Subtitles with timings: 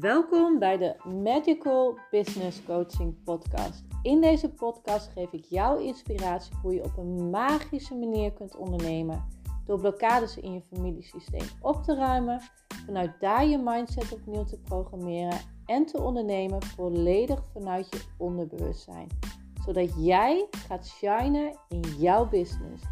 [0.00, 3.84] Welkom bij de Magical Business Coaching Podcast.
[4.02, 9.24] In deze podcast geef ik jou inspiratie hoe je op een magische manier kunt ondernemen.
[9.64, 12.40] Door blokkades in je familiesysteem op te ruimen,
[12.86, 19.08] vanuit daar je mindset opnieuw te programmeren en te ondernemen volledig vanuit je onderbewustzijn.
[19.64, 22.82] Zodat jij gaat shinen in jouw business.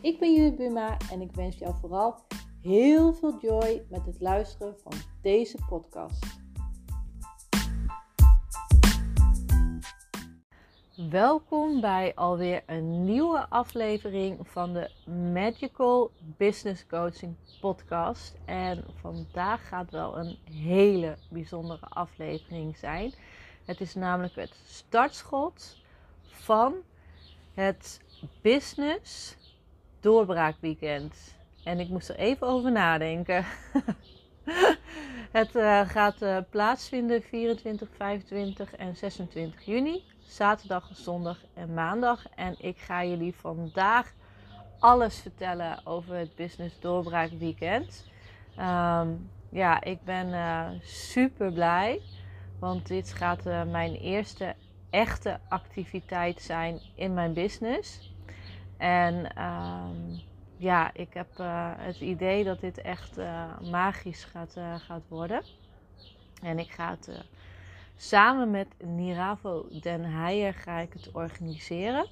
[0.00, 2.14] Ik ben Judith Buma en ik wens jou vooral
[2.62, 4.92] heel veel joy met het luisteren van
[5.22, 6.41] deze podcast.
[10.96, 14.90] Welkom bij alweer een nieuwe aflevering van de
[15.32, 18.34] Magical Business Coaching Podcast.
[18.44, 23.12] En vandaag gaat wel een hele bijzondere aflevering zijn.
[23.64, 25.76] Het is namelijk het startschot
[26.26, 26.74] van
[27.54, 28.00] het
[28.40, 29.36] Business
[30.00, 31.34] Doorbraakweekend.
[31.64, 33.44] En ik moest er even over nadenken.
[35.40, 42.28] het uh, gaat uh, plaatsvinden 24, 25 en 26 juni zaterdag, zondag en maandag.
[42.34, 44.12] En ik ga jullie vandaag
[44.78, 48.06] alles vertellen over het Business Doorbraak Weekend.
[48.56, 49.08] Ehm,
[49.48, 52.00] ja, ik ben uh, super blij,
[52.58, 54.54] want dit gaat uh, mijn eerste
[54.90, 58.12] echte activiteit zijn in mijn business.
[58.76, 60.20] En um,
[60.56, 63.16] ja, ik heb uh, het idee dat dit echt
[63.70, 65.42] magisch gaat, gaat worden.
[66.42, 67.24] En ik ga het
[68.02, 72.06] Samen met Niravo Den Heijer ga ik het organiseren.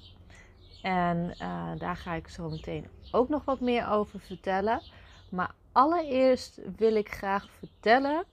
[0.81, 4.81] En uh, daar ga ik zo meteen ook nog wat meer over vertellen.
[5.29, 8.23] Maar allereerst wil ik graag vertellen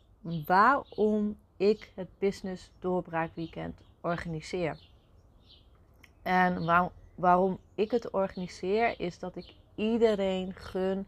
[0.46, 4.78] waarom ik het Business Doorbraak Weekend organiseer.
[6.22, 11.06] En waar, waarom ik het organiseer is dat ik iedereen gun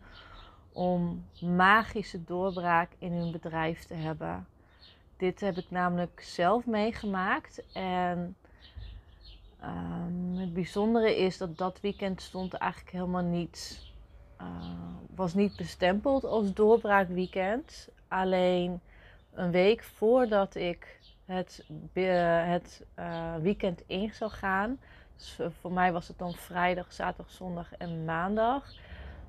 [0.72, 4.46] om magische doorbraak in hun bedrijf te hebben.
[5.20, 7.62] Dit heb ik namelijk zelf meegemaakt.
[7.72, 8.36] En
[9.64, 13.88] um, het bijzondere is dat dat weekend stond eigenlijk helemaal niet.
[14.40, 14.46] Uh,
[15.14, 17.88] was niet bestempeld als doorbraakweekend.
[18.08, 18.80] Alleen
[19.32, 24.80] een week voordat ik het, het uh, weekend in zou gaan.
[25.16, 28.74] Dus voor mij was het dan vrijdag, zaterdag, zondag en maandag.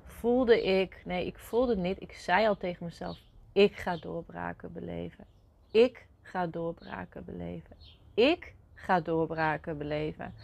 [0.04, 2.00] Voelde ik, nee, ik voelde niet.
[2.00, 3.18] Ik zei al tegen mezelf:
[3.52, 5.31] ik ga doorbraken beleven.
[5.72, 7.76] Ik ga doorbraken beleven.
[8.14, 10.34] Ik ga doorbraken beleven.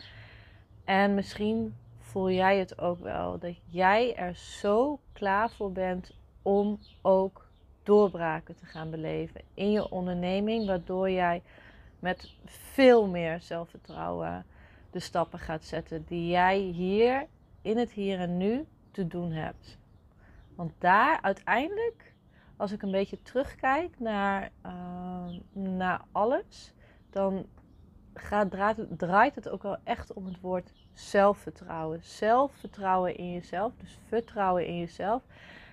[0.85, 6.79] En misschien voel jij het ook wel dat jij er zo klaar voor bent om
[7.03, 7.47] ook
[7.83, 11.43] doorbraken te gaan beleven in je onderneming, waardoor jij
[11.99, 14.47] met veel meer zelfvertrouwen
[14.91, 17.27] de stappen gaat zetten die jij hier
[17.63, 19.79] in het hier en nu te doen hebt.
[20.55, 22.15] Want daar uiteindelijk
[22.59, 26.73] als ik een beetje terugkijk naar, uh, naar alles,
[27.11, 27.47] dan
[28.15, 32.03] gaat, draait, draait het ook wel echt om het woord zelfvertrouwen.
[32.03, 35.23] Zelfvertrouwen in jezelf, dus vertrouwen in jezelf.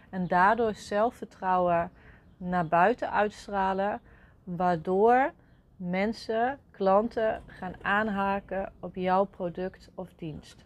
[0.09, 1.91] En daardoor zelfvertrouwen
[2.37, 4.01] naar buiten uitstralen,
[4.43, 5.31] waardoor
[5.77, 10.65] mensen, klanten gaan aanhaken op jouw product of dienst.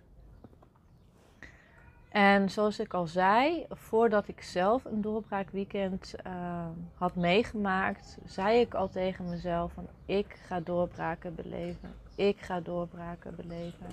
[2.10, 6.66] En zoals ik al zei, voordat ik zelf een doorbraakweekend uh,
[6.96, 11.94] had meegemaakt, zei ik al tegen mezelf van ik ga doorbraken beleven.
[12.16, 13.88] Ik ga doorbraken beleven.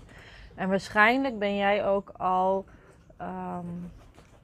[0.54, 2.64] En waarschijnlijk ben jij ook al
[3.20, 3.92] um,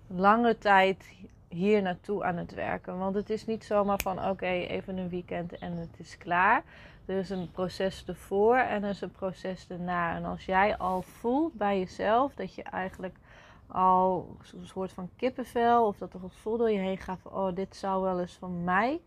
[0.06, 1.04] lange tijd
[1.48, 2.98] hier naartoe aan het werken.
[2.98, 6.62] Want het is niet zomaar van oké, even een weekend en het is klaar.
[7.06, 10.16] Er is een proces ervoor en er is een proces erna.
[10.16, 13.16] En als jij al voelt bij jezelf dat je eigenlijk
[13.72, 17.54] al een soort van kippenvel of dat er gevoel door je heen gaat van oh
[17.54, 19.00] dit zou wel eens van mij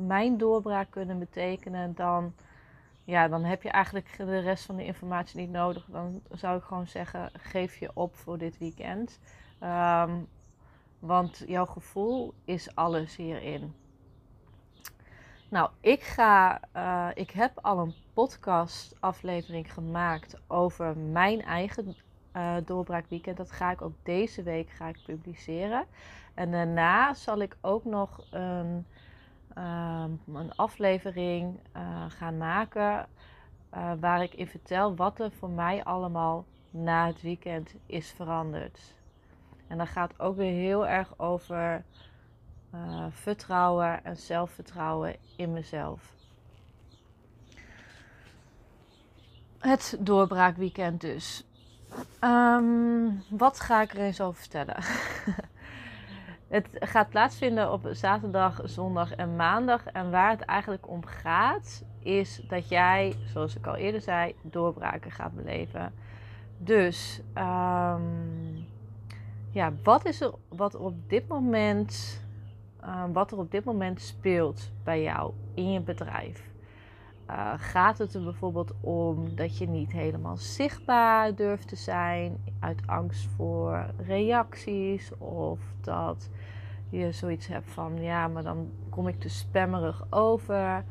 [0.00, 2.34] mijn doorbraak kunnen betekenen, dan,
[3.04, 5.86] ja, dan heb je eigenlijk de rest van de informatie niet nodig.
[5.88, 9.18] Dan zou ik gewoon zeggen, geef je op voor dit weekend.
[9.62, 10.28] Um,
[10.98, 13.74] want jouw gevoel is alles hierin.
[15.48, 21.96] Nou, ik ga, uh, ik heb al een podcast aflevering gemaakt over mijn eigen
[22.36, 23.36] uh, doorbraakweekend.
[23.36, 25.84] Dat ga ik ook deze week ga ik publiceren.
[26.34, 28.86] En daarna zal ik ook nog een,
[29.58, 33.06] um, een aflevering uh, gaan maken.
[33.74, 38.94] Uh, waar ik in vertel wat er voor mij allemaal na het weekend is veranderd.
[39.66, 41.84] En dat gaat ook weer heel erg over
[43.10, 46.12] vertrouwen en zelfvertrouwen in mezelf.
[49.58, 51.44] Het doorbraakweekend dus.
[52.24, 54.76] Um, wat ga ik er eens over vertellen?
[56.48, 59.86] het gaat plaatsvinden op zaterdag, zondag en maandag.
[59.86, 65.10] En waar het eigenlijk om gaat, is dat jij, zoals ik al eerder zei, doorbraken
[65.10, 65.92] gaat beleven.
[66.58, 68.66] Dus, um,
[69.50, 72.22] ja, wat is er wat op dit moment,
[72.84, 76.49] um, wat er op dit moment speelt bij jou in je bedrijf?
[77.30, 82.86] Uh, gaat het er bijvoorbeeld om dat je niet helemaal zichtbaar durft te zijn uit
[82.86, 85.18] angst voor reacties?
[85.18, 86.28] Of dat
[86.88, 90.84] je zoiets hebt van ja, maar dan kom ik te spammerig over?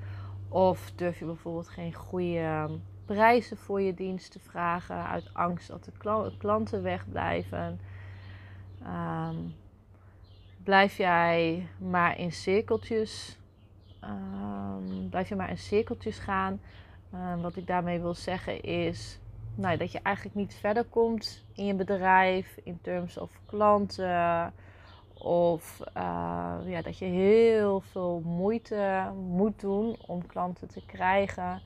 [0.48, 2.70] Of durf je bijvoorbeeld geen goede
[3.06, 5.92] prijzen voor je diensten vragen uit angst dat de
[6.38, 7.80] klanten wegblijven.
[8.84, 9.54] Um,
[10.64, 13.39] blijf jij maar in cirkeltjes
[14.04, 16.62] Um, blijf je maar in cirkeltjes gaan.
[17.14, 19.20] Um, wat ik daarmee wil zeggen is
[19.56, 24.54] nou, dat je eigenlijk niet verder komt in je bedrijf in terms of klanten.
[25.14, 31.62] Of uh, ja, dat je heel veel moeite moet doen om klanten te krijgen.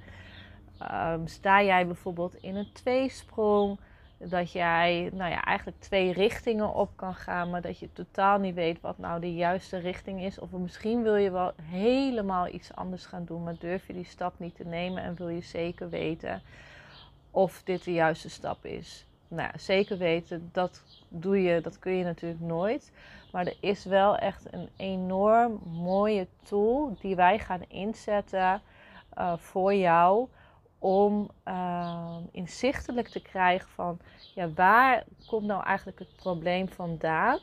[0.92, 3.80] Um, sta jij bijvoorbeeld in een tweesprong?
[4.30, 8.56] Dat jij nou ja, eigenlijk twee richtingen op kan gaan, maar dat je totaal niet
[8.56, 10.40] weet wat nou de juiste richting is.
[10.40, 14.34] Of misschien wil je wel helemaal iets anders gaan doen, maar durf je die stap
[14.38, 16.42] niet te nemen en wil je zeker weten
[17.32, 19.06] of dit de juiste stap is.
[19.28, 22.92] Nou, zeker weten, dat doe je, dat kun je natuurlijk nooit.
[23.32, 28.62] Maar er is wel echt een enorm mooie tool die wij gaan inzetten
[29.18, 30.28] uh, voor jou
[30.84, 34.00] om uh, inzichtelijk te krijgen van
[34.36, 37.40] ja, waar komt nou eigenlijk het probleem vandaan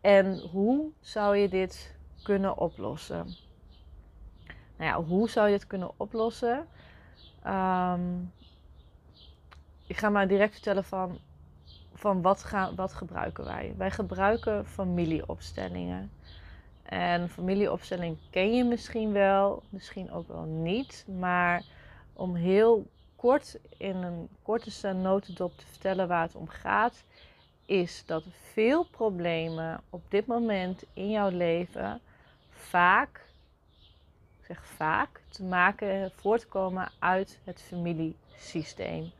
[0.00, 3.26] en hoe zou je dit kunnen oplossen?
[4.76, 6.66] Nou ja, hoe zou je het kunnen oplossen?
[7.46, 8.32] Um,
[9.86, 11.18] ik ga maar direct vertellen van,
[11.94, 13.74] van wat, gaan, wat gebruiken wij.
[13.76, 16.10] Wij gebruiken familieopstellingen.
[16.82, 21.06] En familieopstelling ken je misschien wel, misschien ook wel niet.
[21.18, 21.62] Maar
[22.14, 27.04] om heel kort in een korte notendop te vertellen waar het om gaat,
[27.66, 32.00] is dat veel problemen op dit moment in jouw leven
[32.50, 33.24] vaak,
[34.46, 39.10] zeg vaak, te maken voortkomen uit het familiesysteem.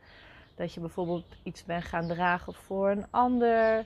[0.55, 3.85] Dat je bijvoorbeeld iets bent gaan dragen voor een ander,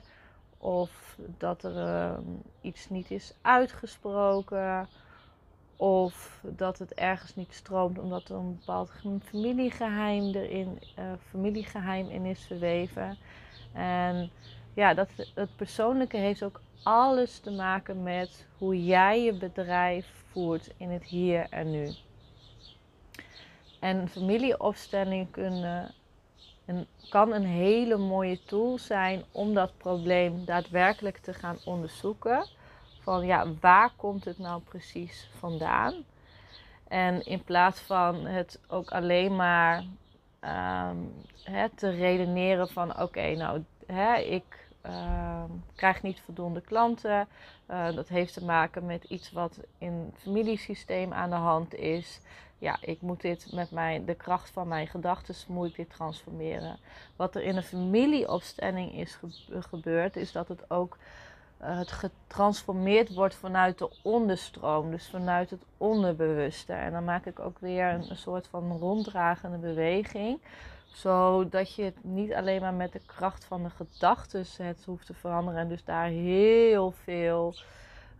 [0.58, 2.22] of dat er ehm,
[2.60, 4.88] iets niet is uitgesproken.
[5.80, 8.90] Of dat het ergens niet stroomt omdat er een bepaald
[9.22, 13.18] familiegeheim erin, uh, familiegeheim in is verweven.
[13.72, 14.30] En
[14.74, 20.70] ja, dat, het persoonlijke heeft ook alles te maken met hoe jij je bedrijf voert
[20.76, 21.90] in het hier en nu.
[23.78, 25.94] En familieopstellingen kunnen
[26.64, 32.46] en kan een hele mooie tool zijn om dat probleem daadwerkelijk te gaan onderzoeken.
[33.00, 35.94] Van ja, waar komt het nou precies vandaan?
[36.88, 39.84] En in plaats van het ook alleen maar
[40.88, 41.12] um,
[41.74, 43.64] te redeneren van oké, nou
[44.24, 45.44] ik uh,
[45.74, 47.28] krijg niet voldoende klanten.
[47.70, 52.20] Uh, dat heeft te maken met iets wat in het familiesysteem aan de hand is
[52.60, 56.78] ja, ik moet dit met mijn, de kracht van mijn gedachten moet ik dit transformeren.
[57.16, 59.18] Wat er in een familieopstelling is
[59.48, 60.96] gebeurd, is dat het ook
[61.62, 66.72] het getransformeerd wordt vanuit de onderstroom, dus vanuit het onderbewuste.
[66.72, 70.40] En dan maak ik ook weer een, soort van ronddragende beweging
[70.92, 75.14] zodat je het niet alleen maar met de kracht van de gedachten het hoeft te
[75.14, 75.60] veranderen.
[75.60, 77.54] En dus daar heel veel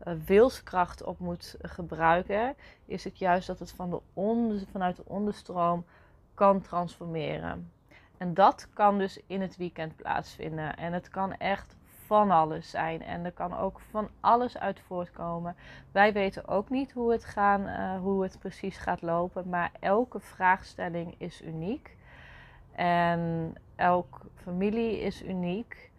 [0.06, 2.54] uh, wilskracht op moet gebruiken,
[2.85, 5.85] is het juist dat het van de onder, vanuit de onderstroom
[6.35, 7.73] kan transformeren.
[8.16, 10.76] En dat kan dus in het weekend plaatsvinden.
[10.76, 11.76] En het kan echt
[12.11, 13.02] van alles zijn.
[13.02, 15.57] En er kan ook van alles uit voortkomen.
[15.93, 19.49] Wij weten ook niet hoe het, gaan, uh, hoe het precies gaat lopen.
[19.49, 21.97] Maar elke vraagstelling is uniek.
[22.73, 25.90] En elke familie is uniek.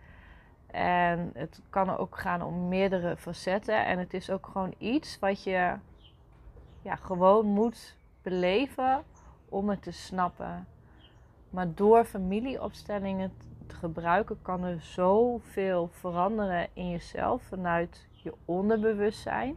[0.71, 3.85] En het kan ook gaan om meerdere facetten.
[3.85, 5.75] En het is ook gewoon iets wat je
[6.81, 9.03] ja, gewoon moet beleven
[9.49, 10.67] om het te snappen.
[11.49, 13.33] Maar door familieopstellingen
[13.71, 19.55] te gebruiken kan er zoveel veranderen in jezelf vanuit je onderbewustzijn.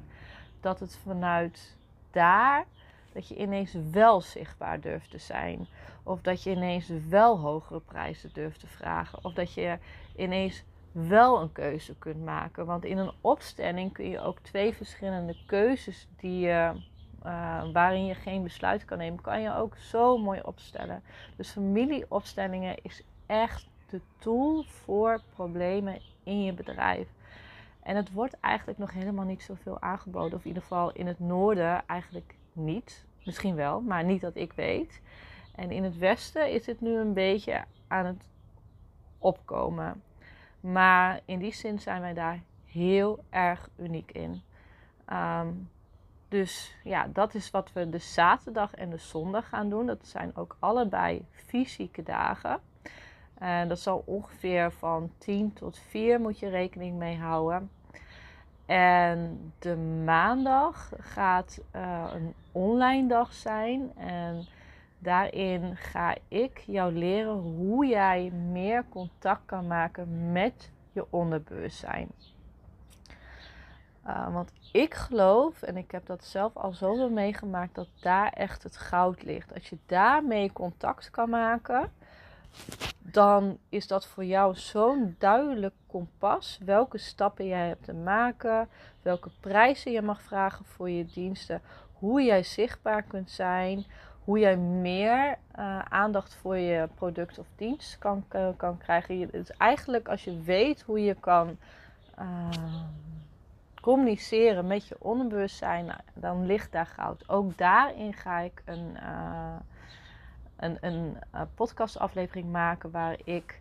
[0.61, 1.77] Dat het vanuit
[2.11, 2.65] daar,
[3.13, 5.67] dat je ineens wel zichtbaar durft te zijn.
[6.03, 9.25] Of dat je ineens wel hogere prijzen durft te vragen.
[9.25, 9.79] Of dat je
[10.17, 12.67] ineens wel een keuze kunt maken.
[12.67, 16.73] Want in een opstelling kun je ook twee verschillende keuzes die je,
[17.27, 21.03] uh, waarin je geen besluit kan nemen, kan je ook zo mooi opstellen.
[21.37, 27.09] Dus familieopstellingen is echt de tool voor problemen in je bedrijf.
[27.83, 30.35] En het wordt eigenlijk nog helemaal niet zoveel aangeboden.
[30.35, 33.05] Of in ieder geval in het noorden eigenlijk niet.
[33.25, 35.01] Misschien wel, maar niet dat ik weet.
[35.55, 38.29] En in het westen is het nu een beetje aan het
[39.19, 40.03] opkomen.
[40.61, 44.43] Maar in die zin zijn wij daar heel erg uniek in.
[45.05, 45.49] Ehm,
[46.29, 49.87] dus ja, dat is wat we de zaterdag en de zondag gaan doen.
[49.87, 52.61] Dat zijn ook allebei fysieke dagen.
[53.39, 57.71] En dat zal ongeveer van 10 tot 4 moet je rekening mee houden.
[58.67, 63.93] En de maandag gaat uh, een online dag zijn.
[63.97, 64.45] En
[64.99, 72.09] daarin ga ik jou leren hoe jij meer contact kan maken met je onderbewustzijn.
[74.07, 78.63] Uh, want ik geloof, en ik heb dat zelf al zoveel meegemaakt, dat daar echt
[78.63, 79.55] het goud ligt.
[79.55, 81.91] Als je daarmee contact kan maken,
[83.11, 86.61] dan is dat voor jou zo'n duidelijk kompas.
[86.65, 88.69] Welke stappen jij hebt te maken,
[89.03, 93.85] welke prijzen je mag vragen voor je diensten, hoe jij zichtbaar kunt zijn,
[94.25, 99.31] hoe jij meer uh, aandacht voor je product of dienst kan, uh, kan krijgen.
[99.31, 101.57] Dus eigenlijk als je weet hoe je kan
[102.19, 102.49] uh,
[103.81, 107.29] communiceren met je onderbewustzijn, nou, dan ligt daar goud.
[107.29, 109.57] Ook daarin ga ik een, uh,
[110.65, 111.17] een, een
[111.55, 113.61] podcastaflevering maken waar ik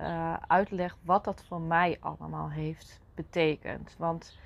[0.00, 3.94] uh, uitleg wat dat voor mij allemaal heeft betekend.
[3.98, 4.38] Want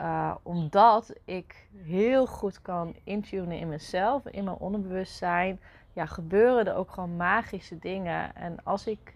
[0.00, 5.60] uh, omdat ik heel goed kan intunen in mezelf, in mijn onderbewustzijn,
[5.92, 8.34] ja, gebeuren er ook gewoon magische dingen.
[8.34, 9.12] En als ik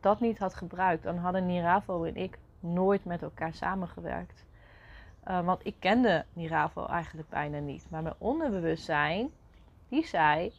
[0.00, 4.44] dat niet had gebruikt, dan hadden Niravo en ik nooit met elkaar samengewerkt.
[5.22, 7.86] Want ik kende Niravo eigenlijk bijna niet.
[7.90, 9.30] Maar mijn onderbewustzijn,
[9.88, 10.52] die zei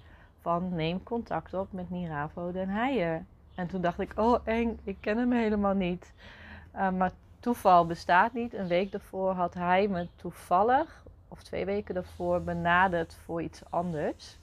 [0.48, 3.26] van neem contact op met Niravo den Heijer.
[3.56, 6.14] En toen dacht ik, oh eng, ik ken hem helemaal niet.
[6.72, 8.54] maar toeval bestaat niet.
[8.54, 14.38] Een week daarvoor had hij me toevallig, of twee weken daarvoor, benaderd voor iets anders.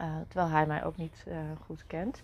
[0.00, 2.22] Uh, terwijl hij mij ook niet uh, goed kent.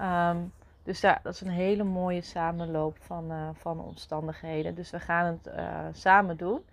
[0.00, 0.52] Um,
[0.82, 4.74] dus ja, dat is een hele mooie samenloop van, van omstandigheden.
[4.74, 5.54] Dus we gaan het
[5.96, 6.64] samen doen.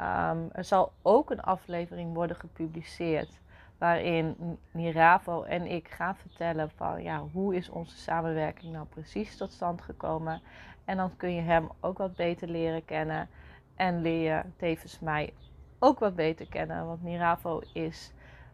[0.00, 3.40] Um, er zal ook een aflevering worden gepubliceerd
[3.82, 9.52] waarin Niravo en ik gaan vertellen van ja, hoe is onze samenwerking nou precies tot
[9.52, 10.42] stand gekomen.
[10.84, 13.28] En dan kun je hem ook wat beter leren kennen.
[13.76, 15.32] En leer je tevens mij
[15.78, 16.86] ook wat beter kennen.
[16.86, 18.12] Want Niravo is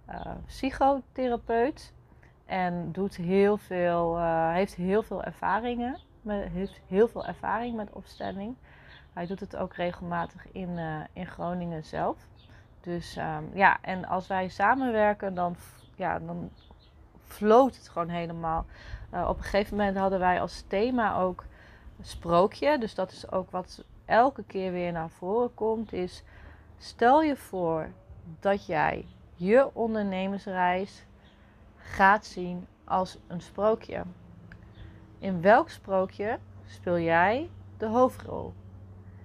[0.08, 1.92] uh, psychotherapeut.
[2.46, 5.98] En doet heel veel, uh, heeft heel veel ervaringen.
[6.28, 8.56] Heeft heel veel ervaring met opstelling.
[9.12, 12.16] Hij doet het ook regelmatig in, uh, in Groningen zelf.
[12.80, 15.56] Dus um, ja, en als wij samenwerken, dan,
[15.94, 16.50] ja, dan
[17.26, 18.66] floot het gewoon helemaal.
[19.10, 21.44] op een gegeven moment hadden wij als thema ook
[22.00, 22.78] sprookje.
[22.78, 25.92] Dus dat is ook wat elke keer weer naar voren komt.
[25.92, 26.22] Is
[26.78, 27.88] stel je voor
[28.40, 31.04] dat jij je ondernemersreis
[31.76, 34.02] gaat zien als een sprookje.
[35.18, 38.52] In welk sprookje speel jij de hoofdrol?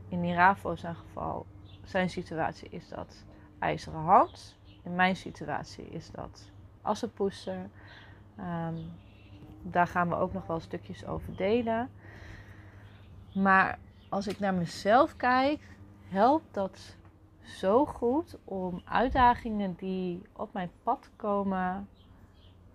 [0.07, 1.45] In Niravo zijn geval,
[1.83, 3.23] zijn situatie is dat
[3.63, 4.55] IJzeren Hand.
[4.83, 6.51] In mijn situatie is dat
[6.81, 7.69] Assenpoester.
[8.39, 8.91] Um,
[9.61, 11.89] daar gaan we ook nog wel stukjes over delen.
[13.33, 13.79] Maar
[14.09, 15.59] als ik naar mezelf kijk,
[16.07, 16.97] helpt dat
[17.41, 21.87] zo goed om uitdagingen die op mijn pad komen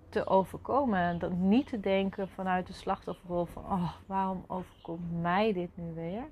[0.09, 0.99] te overkomen.
[0.99, 5.95] En dat niet te denken vanuit de slachtofferrol van oh, waarom overkomt mij dit nu
[5.95, 6.25] weer?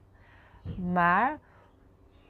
[0.92, 1.38] Maar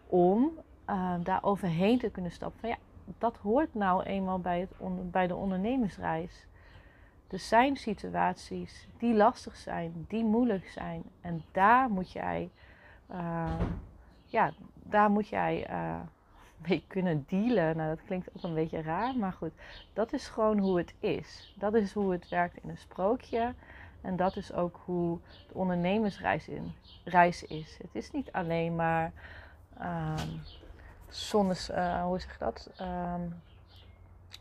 [0.06, 0.50] om
[0.90, 2.60] uh, daar overheen te kunnen stappen.
[2.60, 2.76] Van ja,
[3.18, 6.46] dat hoort nou eenmaal bij, het bij de ondernemersreis.
[7.30, 11.02] Er zijn situaties die lastig zijn, die moeilijk zijn.
[11.20, 12.50] En daar moet jij,
[13.10, 13.60] uh,
[14.24, 14.52] ja,
[14.82, 16.00] daar moet jij uh,
[16.56, 17.76] mee kunnen dealen.
[17.76, 19.52] Nou, dat klinkt ook een beetje raar, maar goed.
[19.92, 21.54] Dat is gewoon hoe het is.
[21.58, 23.54] Dat is hoe het werkt in een sprookje.
[24.00, 26.72] En dat is ook hoe de ondernemersreis in,
[27.04, 27.78] reis is.
[27.82, 29.12] Het is niet alleen maar
[29.80, 30.40] um,
[31.08, 32.70] zonnes, uh, hoe zeg je dat?
[32.80, 33.42] Um,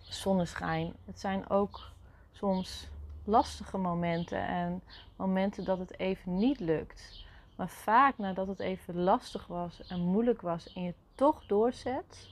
[0.01, 0.93] zonneschijn.
[1.05, 1.91] Het zijn ook
[2.31, 2.87] soms
[3.23, 4.81] lastige momenten en
[5.15, 7.25] momenten dat het even niet lukt.
[7.55, 12.29] Maar vaak nadat het even lastig was en moeilijk was en je toch doorzet,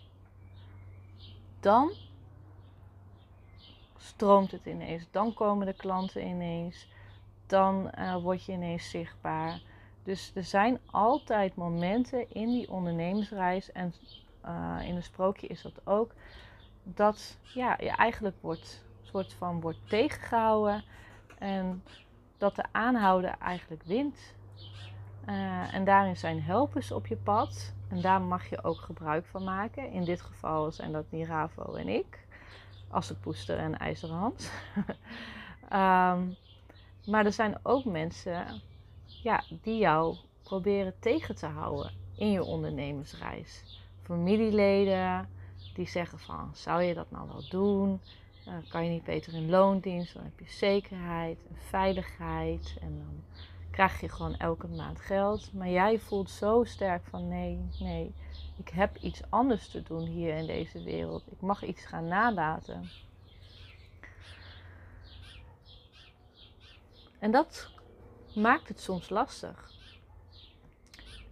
[1.59, 1.91] dan
[3.97, 5.05] stroomt het ineens.
[5.11, 6.87] Dan komen de klanten ineens.
[7.45, 9.61] Dan uh, word je ineens zichtbaar.
[10.03, 13.93] Dus er zijn altijd momenten in die ondernemersreis en
[14.45, 16.11] uh, in een sprookje is dat ook,
[16.83, 20.83] dat ja, je eigenlijk wordt soort van wordt tegengehouden
[21.37, 21.83] en
[22.37, 24.35] dat de aanhouder eigenlijk wint.
[25.29, 27.73] Uh, en daarin zijn helpers op je pad.
[27.89, 29.91] En daar mag je ook gebruik van maken.
[29.91, 32.27] In dit geval zijn dat Niravo en ik.
[32.87, 34.51] Assenpoester en IJzerhand.
[34.75, 36.35] um,
[37.11, 38.61] maar er zijn ook mensen
[39.05, 43.81] ja, die jou proberen tegen te houden in je ondernemersreis.
[44.03, 45.29] Familieleden
[45.73, 48.01] die zeggen van, zou je dat nou wel doen?
[48.47, 50.13] Uh, kan je niet beter in loondienst?
[50.13, 52.77] Dan heb je zekerheid en veiligheid.
[52.81, 53.23] En dan
[53.71, 55.53] krijg je gewoon elke maand geld.
[55.53, 58.13] Maar jij voelt zo sterk van nee, nee,
[58.57, 61.23] ik heb iets anders te doen hier in deze wereld.
[61.31, 62.89] Ik mag iets gaan nalaten.
[67.19, 67.71] En dat
[68.35, 69.72] maakt het soms lastig.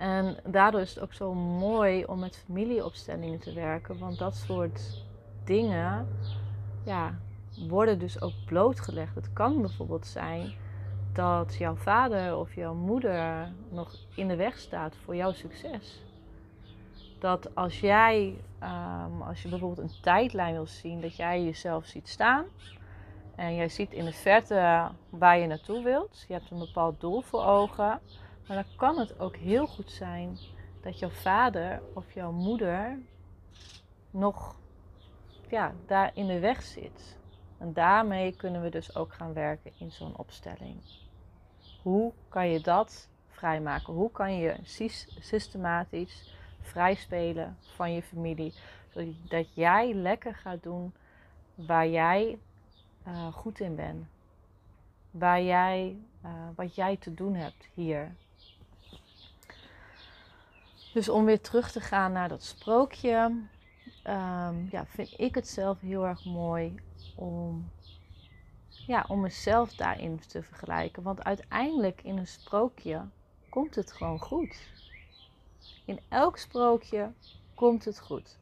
[0.02, 5.04] En daardoor is het ook zo mooi om met familieopstellingen te werken, want dat soort
[5.44, 6.08] dingen
[6.84, 7.20] ja,
[7.70, 9.16] worden dus ook blootgelegd.
[9.16, 10.54] Het kan bijvoorbeeld zijn
[11.14, 16.02] dat jouw vader of jouw moeder nog in de weg staat voor jouw succes.
[17.20, 22.08] Dat als jij, um, als je bijvoorbeeld een tijdlijn wil zien, dat jij jezelf ziet
[22.08, 22.46] staan
[23.36, 26.26] en jij ziet in de verte waar je naartoe wilt.
[26.28, 28.00] Je hebt een bepaald doel voor ogen.
[28.52, 30.38] Maar dan kan het ook heel goed zijn
[30.82, 33.00] dat jouw vader of jouw moeder
[34.10, 34.56] nog
[35.50, 37.18] ja, daar in de weg zit.
[37.58, 40.82] En daarmee kunnen we dus ook gaan werken in zo'n opstelling.
[41.82, 43.94] Hoe kan je dat vrijmaken?
[43.94, 44.56] Hoe kan je
[45.20, 48.54] systematisch vrijspelen van je familie?
[48.90, 50.94] Zodat jij lekker gaat doen
[51.56, 52.40] waar jij
[53.08, 54.06] uh, goed in bent.
[55.12, 58.16] Waar jij, uh, wat jij te doen hebt hier.
[60.94, 63.16] Dus om weer terug te gaan naar dat sprookje,
[64.08, 66.76] um, ja, vind ik het zelf heel erg mooi
[67.16, 67.72] om,
[68.68, 71.04] ja, om mezelf daarin te vergelijken.
[71.04, 73.06] Want uiteindelijk in een sprookje
[73.50, 74.70] komt het gewoon goed.
[75.86, 77.12] In elk sprookje
[77.56, 78.40] komt het goed.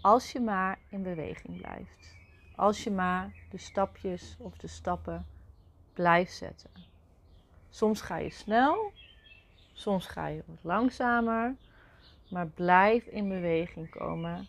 [0.00, 2.16] Als je maar in beweging blijft.
[2.56, 5.26] Als je maar de stapjes of de stappen
[5.92, 6.70] blijft zetten.
[7.70, 8.92] Soms ga je snel,
[9.72, 11.54] soms ga je wat langzamer,
[12.30, 14.48] maar blijf in beweging komen.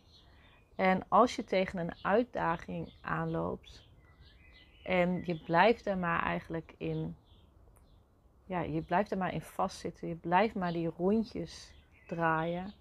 [0.75, 3.88] En als je tegen een uitdaging aanloopt
[4.83, 7.15] en je blijft er maar eigenlijk in,
[8.45, 11.73] ja, je blijft er maar in vastzitten, je blijft maar die rondjes
[12.07, 12.73] draaien.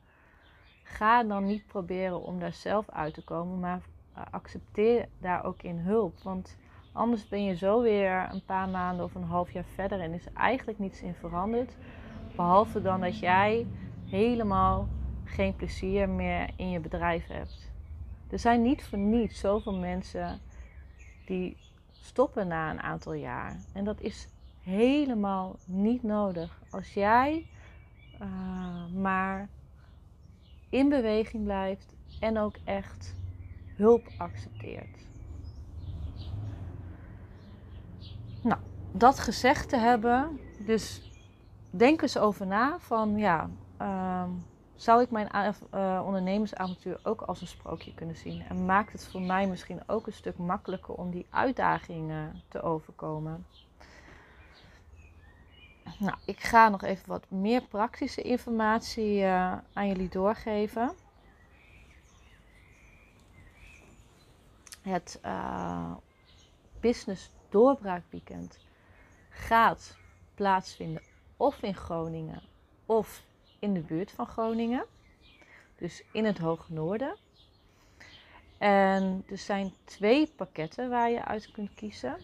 [0.82, 3.82] Ga dan niet proberen om daar zelf uit te komen, maar
[4.30, 6.18] accepteer daar ook in hulp.
[6.22, 6.56] Want
[6.92, 10.26] anders ben je zo weer een paar maanden of een half jaar verder en is
[10.34, 11.76] eigenlijk niets in veranderd.
[12.36, 13.66] Behalve dan dat jij
[14.08, 14.88] helemaal
[15.24, 17.70] geen plezier meer in je bedrijf hebt.
[18.30, 20.40] Er zijn niet voor niets zoveel mensen
[21.26, 21.56] die
[21.90, 23.56] stoppen na een aantal jaar.
[23.72, 24.28] En dat is
[24.62, 26.60] helemaal niet nodig.
[26.70, 27.46] Als jij
[28.22, 29.48] uh, maar
[30.68, 33.14] in beweging blijft en ook echt
[33.76, 35.06] hulp accepteert.
[38.42, 38.60] Nou,
[38.92, 41.11] dat gezegd te hebben, dus
[41.72, 44.24] denk eens over na van ja, uh,
[44.74, 48.42] zou ik mijn uh, ondernemersavontuur ook als een sprookje kunnen zien?
[48.48, 53.46] En maakt het voor mij misschien ook een stuk makkelijker om die uitdagingen te overkomen?
[55.98, 60.92] Nou, ik ga nog even wat meer praktische informatie uh, aan jullie doorgeven.
[64.82, 65.94] Het uh,
[66.80, 68.58] Business Doorbraakweekend
[69.28, 69.96] gaat
[70.34, 71.02] plaatsvinden
[71.42, 72.42] of in Groningen
[72.86, 73.22] of
[73.58, 74.84] in de buurt van Groningen.
[75.76, 77.16] Dus in het Hoge Noorden.
[78.58, 82.16] En er zijn twee pakketten waar je uit kunt kiezen.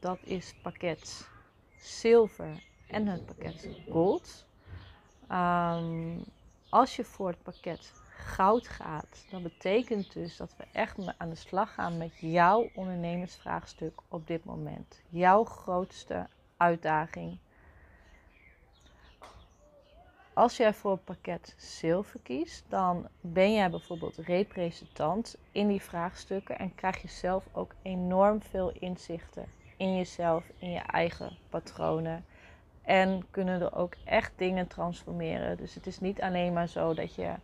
[0.00, 1.28] Dat is pakket
[1.78, 4.46] zilver en het pakket gold.
[5.30, 6.24] Um,
[6.68, 11.34] als je voor het pakket goud gaat, dan betekent dus dat we echt aan de
[11.34, 15.02] slag gaan met jouw ondernemersvraagstuk op dit moment.
[15.08, 17.38] Jouw grootste uitdaging.
[20.34, 26.58] Als jij voor het pakket zilver kiest, dan ben jij bijvoorbeeld representant in die vraagstukken
[26.58, 32.24] en krijg je zelf ook enorm veel inzichten in jezelf, in je eigen patronen.
[32.82, 35.56] En kunnen er ook echt dingen transformeren.
[35.56, 37.34] Dus het is niet alleen maar zo dat je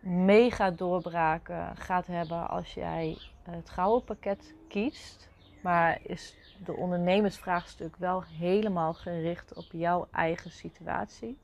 [0.00, 5.28] mega doorbraken gaat hebben als jij het gouden pakket kiest.
[5.62, 11.38] Maar is de ondernemersvraagstuk wel helemaal gericht op jouw eigen situatie.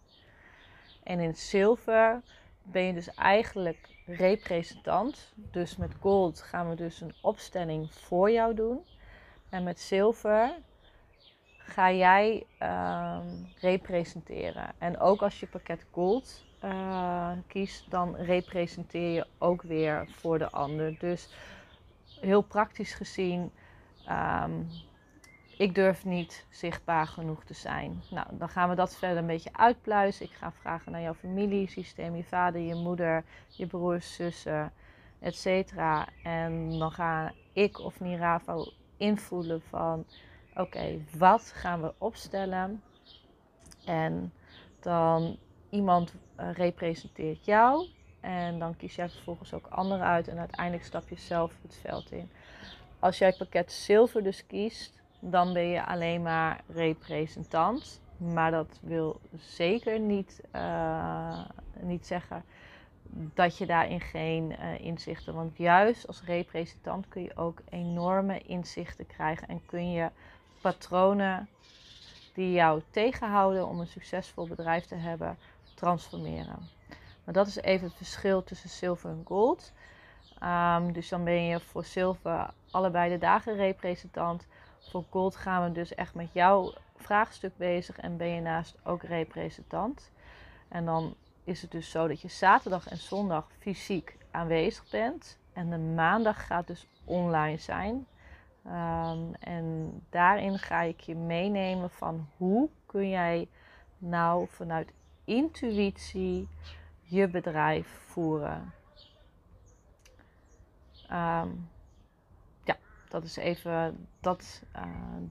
[1.05, 2.23] En in zilver
[2.63, 5.33] ben je dus eigenlijk representant.
[5.35, 8.85] Dus met gold gaan we dus een opstelling voor jou doen.
[9.49, 10.55] En met zilver
[11.59, 13.27] ga jij ehm,
[13.61, 14.73] representeren.
[14.79, 20.51] En ook als je pakket gold uh, kiest, dan representeer je ook weer voor de
[20.51, 20.99] ander.
[20.99, 21.29] Dus
[22.21, 23.53] heel praktisch gezien,
[24.07, 24.63] ehm,
[25.57, 28.03] ik durf niet zichtbaar genoeg te zijn.
[28.11, 30.27] Nou, dan gaan we dat verder een beetje uitpluizen.
[30.27, 34.73] Ik ga vragen naar jouw familiesysteem, je vader, je moeder, je broers, zussen,
[35.21, 35.73] etc.
[36.23, 40.05] En dan ga ik of Niravo invoelen van
[40.55, 42.83] oké, wat gaan we opstellen?
[43.85, 44.33] En
[44.81, 45.39] dan
[45.71, 47.89] iemand uh, representeert jou.
[48.21, 50.29] En dan kies jij vervolgens ook anderen uit.
[50.29, 52.31] En uiteindelijk stap je zelf het veld in.
[52.99, 58.01] Als jij het pakket zilver dus kiest, dan ben je alleen maar representant.
[58.17, 61.45] Maar dat wil zeker niet, uh,
[61.81, 62.45] niet zeggen
[63.13, 65.35] dat je daarin geen uh, inzichten.
[65.35, 70.11] Want juist als representant kun je ook enorme inzichten krijgen en kun je
[70.61, 71.49] patronen
[72.35, 75.39] die jou tegenhouden om een succesvol bedrijf te hebben,
[75.75, 76.69] transformeren.
[77.25, 79.73] Maar dat is even het verschil tussen zilver en gold.
[80.43, 84.47] Um, dus dan ben je voor zilver allebei de dagen representant.
[84.91, 89.03] Voor gold gaan we dus echt met jouw vraagstuk bezig en ben je naast ook
[89.03, 90.13] representant.
[90.69, 95.39] En dan is het dus zo dat je zaterdag en zondag fysiek aanwezig bent.
[95.53, 98.07] En de maandag gaat dus online zijn.
[98.67, 103.49] Um, en daarin ga ik je meenemen van hoe kun jij
[103.99, 104.93] nou vanuit
[105.25, 106.49] intuïtie
[107.03, 108.73] je bedrijf voeren.
[111.13, 111.71] Um,
[113.15, 114.83] dat is even dat uh,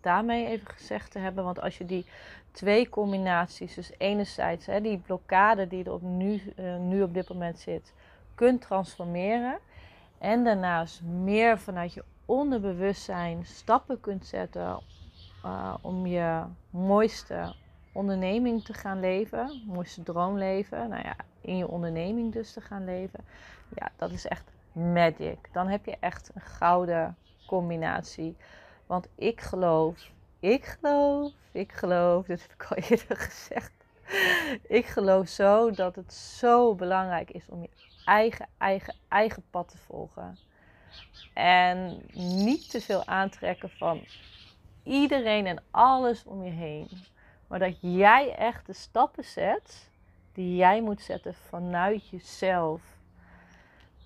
[0.02, 1.44] daarmee even gezegd te hebben.
[1.44, 2.06] Want als je die
[2.52, 7.30] twee combinaties, dus enerzijds hè, die blokkade die er op nu, uh, nu op dit
[7.30, 7.94] moment zit,
[8.36, 9.58] kunt transformeren.
[10.18, 14.80] En daarnaast meer vanuit je onderbewustzijn stappen kunt zetten
[15.46, 17.54] uh, om je mooiste
[17.92, 23.20] onderneming te gaan leven, mooiste droomleven, nou ja, in je onderneming dus te gaan leven.
[23.76, 25.50] Ja, dat is echt magic.
[25.52, 27.16] Dan heb je echt een gouden
[27.54, 28.36] combinatie.
[28.86, 33.72] Want ik geloof, ik geloof, ik geloof, dit heb ik al eerder gezegd.
[34.68, 37.70] Ik geloof zo dat het zo belangrijk is om je
[38.06, 40.38] eigen, eigen, eigen pad te volgen.
[41.34, 44.06] En niet te veel aantrekken van
[44.84, 46.90] iedereen en alles om je heen.
[47.48, 49.90] Maar dat jij echt de stappen zet
[50.34, 52.82] die jij moet zetten vanuit jezelf.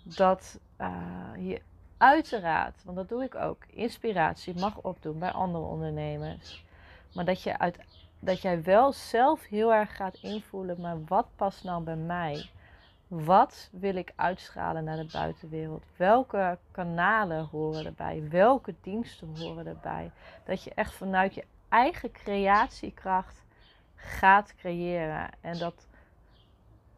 [0.03, 1.61] Dat uh, je
[1.97, 6.65] uiteraard, want dat doe ik ook, inspiratie mag opdoen bij andere ondernemers.
[7.13, 7.77] Maar dat, je uit,
[8.19, 12.49] dat jij wel zelf heel erg gaat invoelen, maar wat past nou bij mij?
[13.07, 15.83] Wat wil ik uitstralen naar de buitenwereld?
[15.95, 18.27] Welke kanalen horen erbij?
[18.29, 20.11] Welke diensten horen erbij?
[20.45, 23.43] Dat je echt vanuit je eigen creatiekracht
[23.95, 25.29] gaat creëren.
[25.41, 25.86] En dat.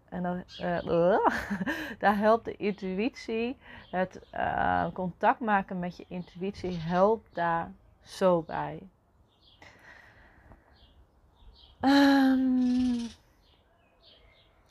[0.09, 1.17] En dan, uh,
[1.99, 3.57] daar helpt de intuïtie,
[3.91, 7.71] het uh, contact maken met je intuïtie, helpt daar
[8.03, 8.79] zo bij.
[11.81, 13.09] Um,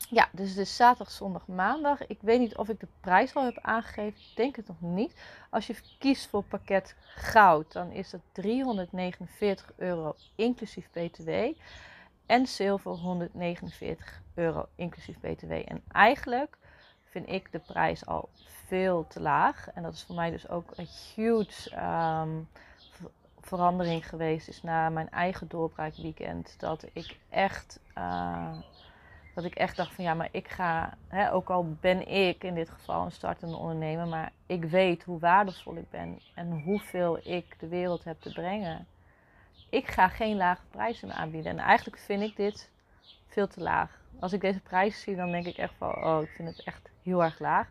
[0.09, 2.07] ja, dus het zaterdag, zondag, maandag.
[2.07, 4.19] Ik weet niet of ik de prijs al heb aangegeven.
[4.19, 5.13] Ik denk het nog niet.
[5.49, 11.29] Als je kiest voor pakket goud, dan is dat 349 euro inclusief BTW.
[12.29, 15.51] En zilver 149 euro inclusief BTW.
[15.51, 16.57] En eigenlijk
[17.03, 18.29] vind ik de prijs al
[18.67, 19.69] veel te laag.
[19.73, 21.75] En dat is voor mij dus ook een huge
[22.21, 22.47] um,
[23.41, 24.47] verandering geweest.
[24.47, 26.59] Is na mijn eigen doorbraakweekend.
[26.59, 27.79] Dat ik echt...
[27.97, 28.57] Uh,
[29.33, 32.55] dat ik echt dacht van ja, maar ik ga, hè, ook al ben ik in
[32.55, 37.59] dit geval een startende ondernemer, maar ik weet hoe waardevol ik ben en hoeveel ik
[37.59, 38.87] de wereld heb te brengen.
[39.69, 41.51] Ik ga geen lage prijzen aanbieden.
[41.51, 42.69] En eigenlijk vind ik dit
[43.27, 43.99] veel te laag.
[44.19, 46.89] Als ik deze prijs zie, dan denk ik echt van, oh, ik vind het echt
[47.03, 47.67] heel erg laag.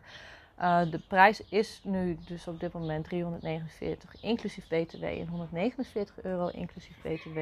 [0.59, 6.47] Uh, de prijs is nu dus op dit moment 349 inclusief BTW en 149 euro
[6.47, 7.39] inclusief BTW.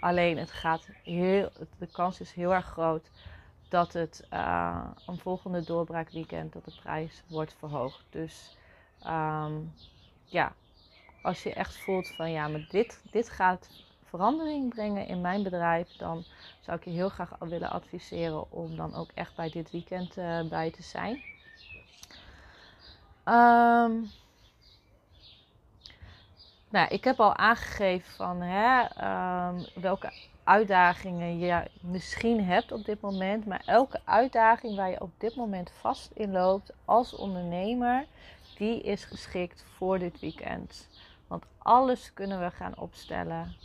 [0.00, 3.10] Alleen het gaat heel, de kans is heel erg groot
[3.68, 8.04] dat het uh, een volgende doorbraakweekend dat de prijs wordt verhoogd.
[8.10, 8.56] Dus
[9.06, 9.72] um,
[10.24, 10.52] ja,
[11.22, 13.68] als je echt voelt van ja, maar dit, dit gaat
[14.04, 16.24] verandering brengen in mijn bedrijf, dan
[16.60, 20.48] zou ik je heel graag willen adviseren om dan ook echt bij dit weekend uh,
[20.48, 21.22] bij te zijn.
[23.24, 24.10] Um,
[26.68, 28.82] nou, ik heb al aangegeven van hè,
[29.48, 30.12] um, welke
[30.44, 33.46] uitdagingen je misschien hebt op dit moment.
[33.46, 38.06] Maar elke uitdaging waar je op dit moment vast in loopt als ondernemer,
[38.56, 40.88] die is geschikt voor dit weekend.
[41.28, 43.56] Want alles kunnen we gaan opstellen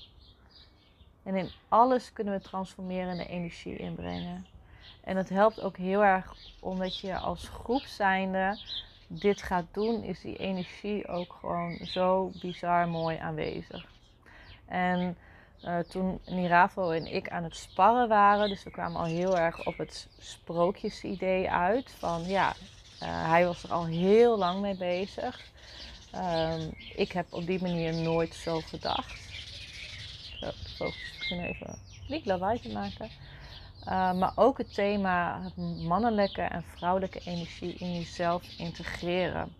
[1.23, 4.45] En in alles kunnen we transformerende energie inbrengen.
[5.03, 8.57] En het helpt ook heel erg omdat je als groep zijnde
[9.07, 13.85] dit gaat doen, is die energie ook gewoon zo bizar mooi aanwezig.
[14.65, 15.17] En
[15.63, 19.65] uh, toen Niravo en ik aan het sparren waren, dus we kwamen al heel erg
[19.65, 21.91] op het sprookjesidee uit.
[21.91, 22.47] Van ja,
[23.03, 25.51] uh, hij was er al heel lang mee bezig.
[26.15, 29.21] Um, ik heb op die manier nooit zo gedacht.
[30.39, 33.09] Zo, focus misschien even niet lawaai te maken.
[33.85, 35.41] Uh, maar ook het thema
[35.87, 39.55] mannelijke en vrouwelijke energie in jezelf integreren.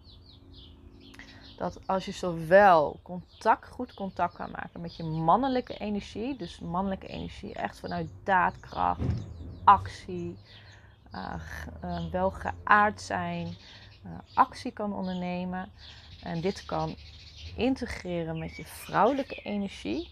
[1.57, 7.07] Dat als je zowel contact, goed contact kan maken met je mannelijke energie, dus mannelijke
[7.07, 9.01] energie echt vanuit daadkracht,
[9.63, 10.37] actie,
[11.15, 11.33] uh,
[12.11, 13.55] wel geaard zijn,
[14.33, 15.71] actie kan ondernemen.
[16.23, 16.95] En dit kan
[17.55, 20.11] integreren met je vrouwelijke energie.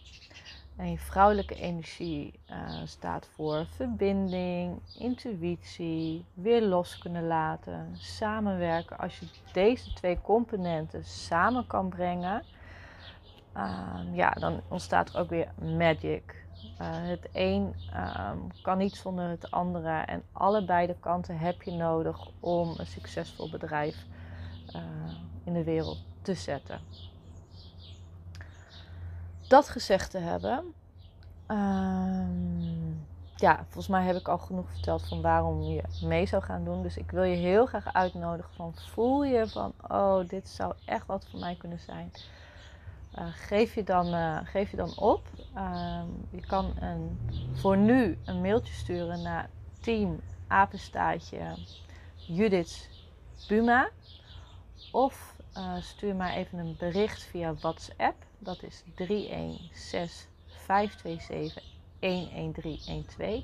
[0.76, 8.98] En je vrouwelijke energie uh, staat voor verbinding, intuïtie, weer los kunnen laten, samenwerken.
[8.98, 12.44] Als je deze twee componenten samen kan brengen,
[13.58, 16.40] uh, ja, dan ontstaat er ook weer magic.
[16.82, 20.00] Uh, het een ehm, kan niet zonder het andere.
[20.00, 24.06] En allebei de kanten heb je nodig om een succesvol bedrijf
[24.74, 24.82] eh,
[25.44, 26.80] in de wereld te zetten
[29.52, 30.74] dat gezegd te hebben,
[31.48, 36.64] um, ja, volgens mij heb ik al genoeg verteld van waarom je mee zou gaan
[36.64, 36.82] doen.
[36.82, 41.06] Dus ik wil je heel graag uitnodigen van voel je van, oh, dit zou echt
[41.06, 42.12] wat voor mij kunnen zijn.
[43.20, 45.22] Uh, geef, je dan, uh, geef je dan op.
[45.56, 47.20] Uh, je kan een,
[47.54, 49.50] voor nu een mailtje sturen naar
[49.82, 51.58] team apenstaatje
[52.16, 52.90] Judith
[53.48, 53.90] Buma.
[54.92, 58.26] Of uh, stuur maar even een bericht via WhatsApp.
[58.40, 61.64] Dat is 316 527
[62.00, 63.44] 11312.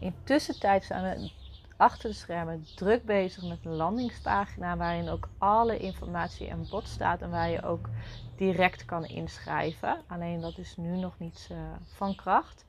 [0.00, 1.30] Intussen zijn we
[1.76, 7.22] achter de schermen druk bezig met een landingspagina waarin ook alle informatie en bod staat
[7.22, 7.88] en waar je ook
[8.36, 10.02] direct kan inschrijven.
[10.06, 12.64] Alleen dat is nu nog niet uh, van kracht.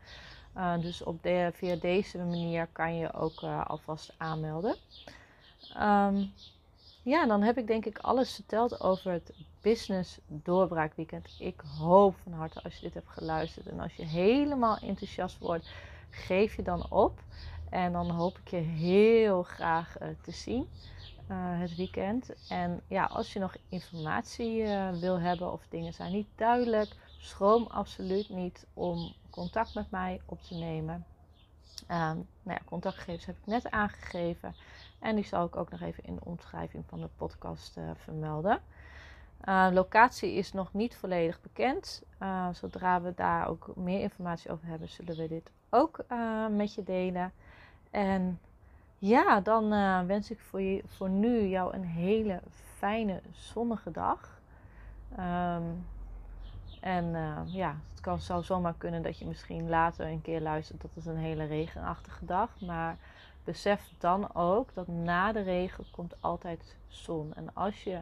[0.57, 1.19] Uh, dus op
[1.53, 4.75] via deze manier kan je ook alvast aanmelden.
[5.77, 6.33] Um,
[7.03, 11.35] ja, dan heb ik denk ik alles verteld over het Business Doorbraakweekend.
[11.39, 15.69] Ik hoop van harte als je dit hebt geluisterd en als je helemaal enthousiast wordt,
[16.09, 17.19] geef je dan op.
[17.69, 20.67] En dan hoop ik je heel graag uh, te zien
[21.31, 22.49] uh, het weekend.
[22.49, 27.67] En ja, als je nog informatie uh, wil hebben of dingen zijn niet duidelijk, schroom
[27.67, 31.05] absoluut niet om contact met mij op te nemen.
[31.87, 34.55] nou ja, contactgegevens heb ik net aangegeven.
[34.99, 38.61] En die zal ik ook nog even in de omschrijving van de podcast uh, vermelden.
[39.45, 42.03] Uh, locatie is nog niet volledig bekend.
[42.21, 46.05] Uh, zodra we daar ook meer informatie over hebben, zullen we dit ook
[46.49, 47.33] met je delen.
[47.91, 48.39] En
[48.97, 49.69] ja, dan
[50.07, 52.41] wens ik voor, je, voor nu jou een hele
[52.77, 54.41] fijne zonnige dag.
[55.19, 55.85] Um,
[56.79, 60.91] en ja, het kan, zou zomaar kunnen dat je misschien later een keer luistert dat
[60.93, 62.61] het een hele regenachtige dag.
[62.61, 62.97] Maar
[63.49, 67.33] besef dan ook dat na de regen komt altijd zon.
[67.33, 67.99] En als je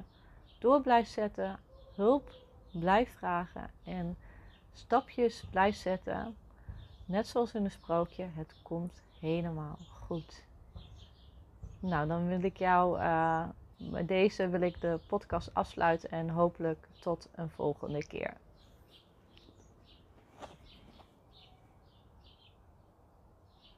[0.59, 1.59] door blijft zetten,
[1.95, 2.31] hulp
[2.71, 4.17] blijft vragen en
[4.73, 6.35] stapjes blijft zetten,
[7.05, 10.43] net zoals in een sprookje, het komt helemaal goed.
[11.79, 13.47] Nou, dan wil ik jou, uh,
[14.05, 18.33] deze wil ik de podcast afsluiten en hopelijk tot een volgende keer.